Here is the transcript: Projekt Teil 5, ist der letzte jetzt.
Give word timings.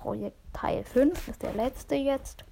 Projekt 0.00 0.38
Teil 0.52 0.82
5, 0.82 1.28
ist 1.28 1.42
der 1.42 1.52
letzte 1.52 1.94
jetzt. 1.94 2.44